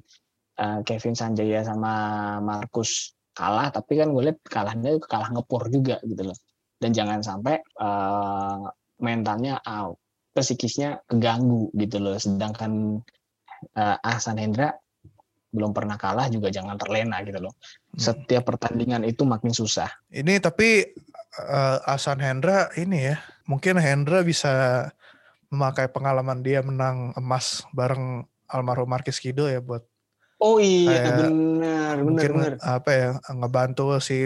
[0.62, 1.94] uh, Kevin Sanjaya sama
[2.40, 6.38] Markus kalah tapi kan gue lihat kalahnya kalah ngepur juga gitu loh.
[6.78, 8.70] Dan jangan sampai uh,
[9.02, 9.98] mentalnya out
[10.32, 12.16] psikisnya keganggu gitu loh.
[12.22, 13.02] Sedangkan
[13.76, 14.78] uh, Ahsan Hendra
[15.52, 17.54] belum pernah kalah juga jangan terlena gitu loh.
[17.94, 18.00] Hmm.
[18.00, 19.92] Setiap pertandingan itu makin susah.
[20.08, 20.88] Ini tapi
[21.38, 24.88] uh, Asan Hendra ini ya, mungkin Hendra bisa
[25.52, 29.84] memakai pengalaman dia menang emas bareng almarhum Markis Kido ya buat
[30.42, 32.54] Oh iya benar benar benar.
[32.66, 34.26] apa ya ngebantu si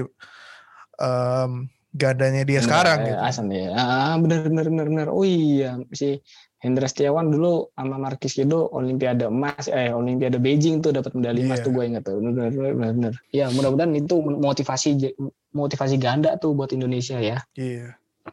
[0.96, 3.20] um, gandanya dia benar, sekarang ya, gitu.
[3.20, 3.70] Asan ya.
[3.76, 5.08] Ah benar benar benar benar.
[5.12, 6.24] Oh iya si
[6.66, 11.62] Hendra Setiawan dulu sama Markis Kido Olimpiade emas eh Olimpiade Beijing tuh dapat medali emas
[11.62, 11.66] yeah.
[11.70, 15.14] tuh gue inget tuh benar benar ya mudah-mudahan itu motivasi
[15.54, 17.92] motivasi ganda tuh buat Indonesia ya iya yeah.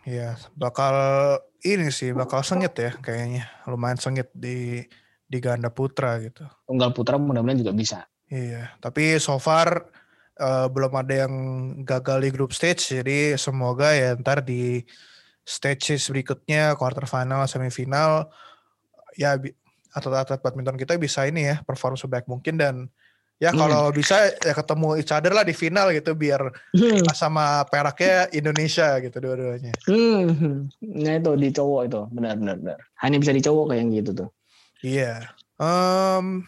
[0.08, 0.32] iya yeah.
[0.56, 0.96] bakal
[1.60, 4.80] ini sih bakal sengit ya kayaknya lumayan sengit di
[5.28, 7.98] di ganda putra gitu tunggal putra mudah-mudahan juga bisa
[8.32, 9.92] iya tapi so far
[10.40, 11.34] uh, belum ada yang
[11.84, 14.80] gagal di group stage jadi semoga ya ntar di
[15.42, 18.30] stages berikutnya quarter final semifinal
[19.18, 19.36] ya
[19.92, 22.74] atlet-atlet badminton kita bisa ini ya perform sebaik mungkin dan
[23.42, 23.58] ya hmm.
[23.58, 23.96] kalau hmm.
[23.98, 27.10] bisa ya ketemu each other lah di final gitu biar hmm.
[27.10, 29.74] sama peraknya Indonesia gitu dua-duanya.
[29.90, 30.70] Hmm.
[30.78, 32.78] Nah itu di cowok itu benar benar benar.
[33.02, 34.30] Hanya bisa di cowok kayak gitu tuh.
[34.86, 35.34] Iya.
[35.58, 36.46] Um,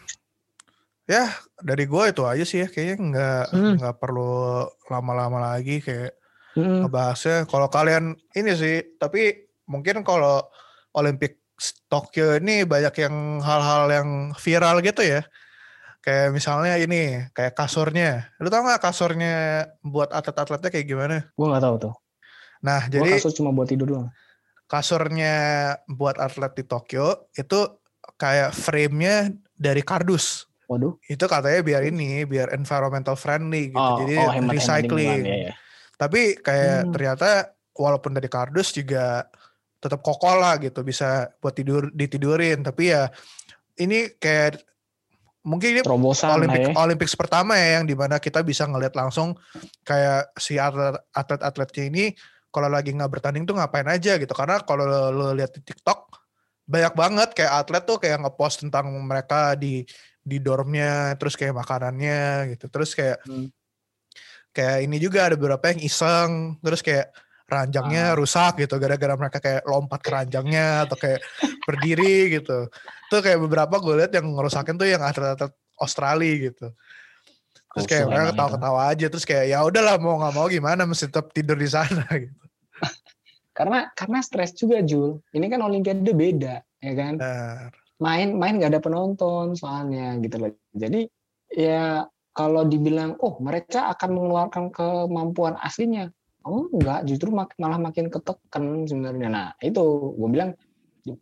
[1.05, 1.29] ya
[1.61, 3.73] dari gue itu aja sih ya kayaknya nggak hmm.
[3.77, 6.17] nggak perlu lama-lama lagi kayak
[6.55, 6.87] hmm.
[6.87, 7.45] ngebahasnya.
[7.45, 10.41] Kalau kalian ini sih, tapi mungkin kalau
[10.95, 11.43] Olimpik
[11.87, 15.23] Tokyo ini banyak yang hal-hal yang viral gitu ya.
[16.03, 18.29] Kayak misalnya ini, kayak kasurnya.
[18.37, 21.17] Lu tau gak kasurnya buat atlet-atletnya kayak gimana?
[21.33, 21.95] Gue gak tahu tuh.
[22.61, 24.09] Nah, gua jadi kasur cuma buat tidur doang.
[24.69, 25.35] Kasurnya
[25.89, 27.57] buat atlet di Tokyo itu
[28.21, 30.45] kayak frame-nya dari kardus.
[30.69, 30.97] Waduh.
[31.05, 33.81] Itu katanya biar ini, biar environmental friendly gitu.
[33.81, 35.21] Oh, Jadi oh, recycling.
[35.25, 35.53] ya, ya.
[35.95, 36.91] Tapi kayak hmm.
[36.93, 37.29] ternyata
[37.75, 39.27] walaupun dari kardus juga
[39.79, 42.63] tetap kokoh lah gitu bisa buat tidur ditidurin.
[42.63, 43.09] Tapi ya
[43.79, 44.63] ini kayak
[45.45, 46.73] mungkin ini Terobosan Olimpik ya.
[46.73, 49.37] Olympics pertama ya yang di mana kita bisa ngeliat langsung
[49.85, 52.05] kayak si atlet-atletnya ini
[52.49, 56.17] kalau lagi nggak bertanding tuh ngapain aja gitu karena kalau lo, lo lihat di TikTok
[56.65, 59.85] banyak banget kayak atlet tuh kayak ngepost tentang mereka di
[60.25, 63.53] di dormnya terus kayak makanannya gitu terus kayak Hmm.
[64.55, 67.11] Kayak ini juga ada beberapa yang iseng terus kayak
[67.45, 68.17] ranjangnya Ah.
[68.17, 71.21] rusak gitu gara-gara mereka kayak lompat ke ranjangnya atau kayak
[71.67, 72.71] berdiri gitu
[73.11, 76.67] tuh kayak beberapa gue liat yang ngerusakin tuh yang atlet-atlet Australia gitu
[77.75, 81.29] terus kayak mereka ketawa-ketawa aja terus kayak ya udahlah mau nggak mau gimana mesti tetap
[81.35, 82.45] tidur di sana gitu
[83.55, 85.23] Karena karena stres juga Jul.
[85.31, 87.15] Ini kan Olimpiade beda, ya kan?
[87.15, 87.71] Benar.
[88.03, 90.51] Main main nggak ada penonton soalnya gitu loh.
[90.75, 91.07] Jadi
[91.55, 92.03] ya
[92.35, 96.11] kalau dibilang oh mereka akan mengeluarkan kemampuan aslinya,
[96.43, 99.27] oh enggak, justru mak- malah makin ketekan sebenarnya.
[99.31, 99.81] Nah itu
[100.19, 100.51] gue bilang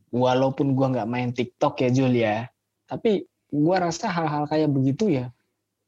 [0.10, 2.50] walaupun gua nggak main TikTok ya Jul ya,
[2.90, 5.30] tapi gua rasa hal-hal kayak begitu ya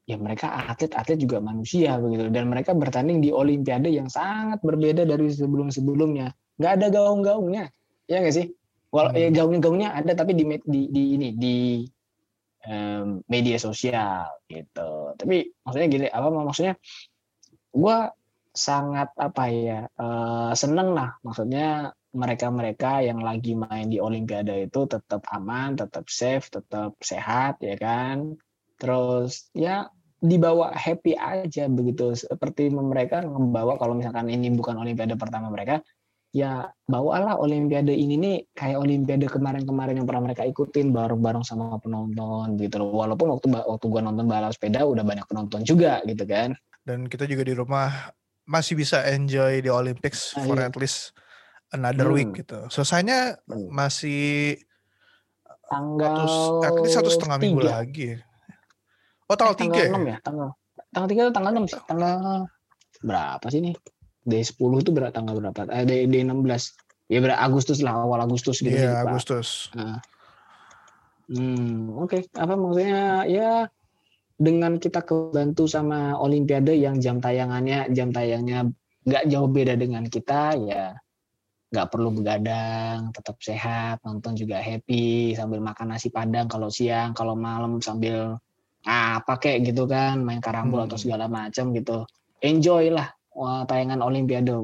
[0.05, 5.33] ya mereka atlet-atlet juga manusia begitu dan mereka bertanding di olimpiade yang sangat berbeda dari
[5.33, 6.29] sebelum-sebelumnya
[6.61, 7.73] nggak ada gaung-gaungnya
[8.05, 8.47] ya nggak sih
[8.93, 9.19] Walau Hmm.
[9.19, 11.55] ya gaung-gaungnya ada tapi di di, di ini di
[12.65, 15.15] em, media sosial gitu.
[15.17, 16.75] Tapi maksudnya gini apa maksudnya?
[17.75, 18.10] Gua
[18.56, 21.19] sangat apa ya eh, seneng lah.
[21.21, 27.75] Maksudnya mereka-mereka yang lagi main di Olimpiade itu tetap aman, tetap safe, tetap sehat ya
[27.75, 28.39] kan.
[28.80, 29.91] Terus ya
[30.23, 32.15] dibawa happy aja begitu.
[32.15, 35.84] Seperti mereka membawa kalau misalkan ini bukan Olimpiade pertama mereka
[36.36, 42.60] ya bawalah Olimpiade ini nih kayak Olimpiade kemarin-kemarin yang pernah mereka ikutin bareng-bareng sama penonton
[42.60, 42.91] gitu loh.
[42.91, 46.52] Walaupun waktu waktu gua nonton balap sepeda udah banyak penonton juga gitu kan.
[46.84, 48.13] dan kita juga di rumah
[48.45, 50.69] masih bisa enjoy di Olympics Ah, for iya.
[50.69, 51.15] at least
[51.71, 52.13] another Hmm.
[52.13, 52.67] week gitu.
[52.69, 53.71] Selesainya Hmm.
[53.71, 54.60] masih
[55.65, 57.71] Tanggal satu, at least satu setengah minggu tiga.
[57.74, 58.06] lagi.
[58.13, 58.17] ya.
[59.26, 59.89] Oh tanggal Eh, tiga ya?
[59.89, 60.17] 6 ya?
[60.21, 60.50] Tanggal
[60.93, 61.80] tanggal 3 atau tanggal 6 sih?
[61.82, 62.13] Tanggal
[63.02, 63.76] berapa sih nih?
[64.25, 65.69] D10 itu berapa tanggal berapa?
[65.69, 66.73] Eh, D, D16.
[67.07, 69.13] Ya berapa Agustus lah, awal Agustus gitu Iya Pak.
[69.13, 69.69] Agustus.
[69.77, 70.01] Nah.
[71.25, 72.25] Hmm, oke.
[72.38, 73.65] Apa maksudnya ya
[74.35, 78.67] dengan kita kebantu sama Olimpiade yang jam tayangannya jam tayangnya
[79.05, 80.97] nggak jauh beda dengan kita ya
[81.71, 87.38] nggak perlu begadang tetap sehat nonton juga happy sambil makan nasi padang kalau siang kalau
[87.38, 88.35] malam sambil
[88.83, 90.88] apa kayak gitu kan main karambol Hmm.
[90.91, 92.03] atau segala macam gitu
[92.43, 93.09] enjoy lah
[93.67, 94.56] tayangan Olimpiade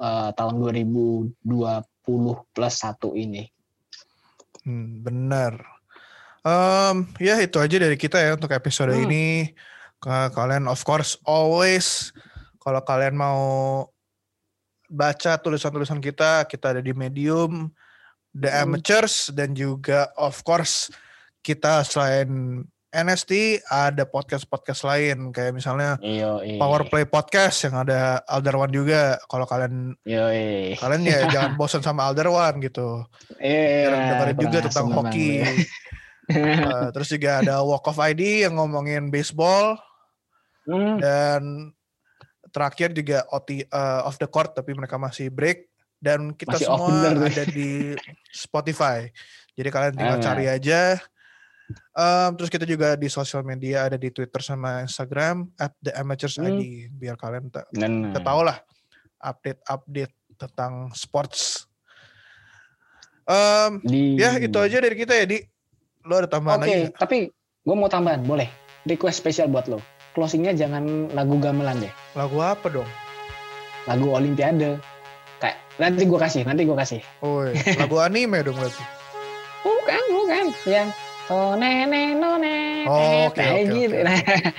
[0.00, 1.36] eh, tahun 2020
[2.56, 3.46] plus satu ini
[4.68, 5.56] Hmm, bener.
[6.44, 9.08] Em, ya itu aja dari kita ya untuk episode Hmm.
[9.08, 9.56] ini.
[9.96, 12.12] Ka- Kalian of course always
[12.60, 13.40] kalau kalian mau
[14.88, 17.72] baca tulisan-tulisan kita, kita ada di Medium,
[18.36, 18.76] The Hmm.
[18.76, 20.92] Amateurs dan juga of course
[21.40, 26.00] kita selain NST ada podcast-podcast lain kayak misalnya
[26.56, 29.20] Power Play Podcast yang ada Alderwan juga.
[29.28, 30.24] Kalau kalian Yo,
[30.80, 33.04] kalian ya jangan bosan sama Alderwan gitu.
[33.36, 35.44] Iya, dengerin juga tentang hoki.
[36.32, 39.76] Uh, terus juga ada Walk of ID yang ngomongin baseball
[40.68, 41.72] Hmm, dan
[42.52, 47.08] terakhir juga OT uh, off the court tapi mereka masih break dan kita Masih semua
[47.08, 47.96] ada di
[48.28, 49.08] Spotify.
[49.56, 50.24] Jadi kalian tinggal Ah.
[50.28, 51.00] cari aja.
[51.90, 56.34] Um, terus kita juga di sosial media ada di Twitter sama Instagram at the amateurs
[56.34, 56.48] Hmm.
[56.54, 58.08] ID biar kalian ta- bener.
[58.08, 58.56] kita tahu lah
[59.18, 61.66] update-update tentang sports.
[63.24, 64.16] Um, Di...
[64.16, 65.38] ya itu aja dari kita ya di.
[66.02, 66.96] Lo ada tambahan Oke, lagi nggak?
[66.96, 67.16] tapi
[67.60, 68.48] gue mau tambahan, boleh?
[68.82, 69.84] Request spesial buat lo.
[70.10, 72.88] Closingnya jangan lagu gamelan deh, Lagu apa dong?
[73.84, 74.80] lagu Olimpiade.
[75.38, 77.00] Kayak nanti gue kasih, nanti gue kasih.
[77.20, 77.44] Oh,
[77.76, 78.84] lagu anime dong berarti.
[79.60, 80.44] Bukan, bukan.
[80.64, 80.88] Yang
[81.28, 82.84] oh nene none.
[82.88, 83.96] Oh, oke, kayak oke, gitu.
[83.96, 84.04] oke.
[84.04, 84.18] Nah,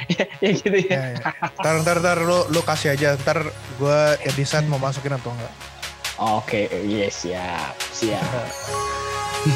[0.14, 0.90] ya gitu ya.
[0.90, 1.32] Ya, ya.
[1.58, 3.18] Ntar, ntar, ntar lu, lu kasih aja.
[3.18, 3.50] Ntar
[3.82, 5.54] gue ya desain mau masukin atau enggak.
[6.20, 8.52] Oke, yes, siap, siap.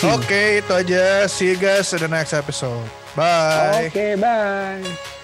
[0.16, 1.28] Oke, itu aja.
[1.28, 2.88] See you guys in the next episode.
[3.20, 3.92] Bye.
[3.92, 5.23] Oke, bye.